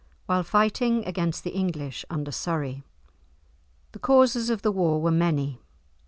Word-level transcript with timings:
while 0.25 0.41
fighting 0.41 1.05
against 1.05 1.43
the 1.43 1.51
English 1.51 2.03
under 2.09 2.31
Surrey. 2.31 2.83
The 3.91 3.99
causes 3.99 4.49
of 4.49 4.63
the 4.63 4.71
war 4.71 4.99
were 4.99 5.11
many. 5.11 5.61